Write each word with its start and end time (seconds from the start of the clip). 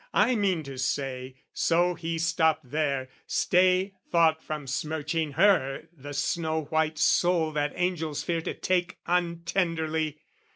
I 0.15 0.33
mean 0.33 0.63
to 0.63 0.79
say, 0.79 1.35
So 1.53 1.93
he 1.93 2.17
stop 2.17 2.61
there, 2.63 3.07
stay 3.27 3.93
thought 4.11 4.43
from 4.43 4.65
smirching 4.65 5.33
her 5.33 5.89
The 5.95 6.15
snow 6.15 6.63
white 6.63 6.97
soul 6.97 7.51
that 7.51 7.73
angels 7.75 8.23
fear 8.23 8.41
to 8.41 8.55
take 8.55 8.97
Untenderly. 9.05 10.17